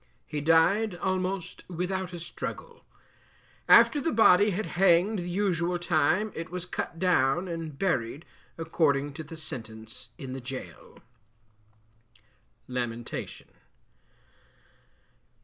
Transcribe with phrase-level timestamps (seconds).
[0.25, 2.83] He died almost without a struggle.
[3.69, 8.25] After the body had hanged the usual time it was cut down and buried
[8.57, 11.01] according to the sentence, in the gaol.
[12.67, 13.49] LAMENTATION.